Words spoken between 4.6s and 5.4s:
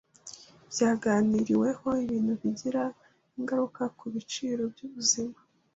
byuburezi